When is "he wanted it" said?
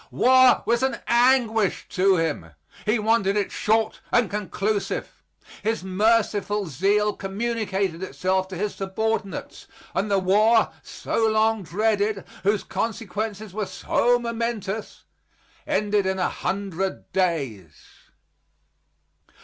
2.87-3.51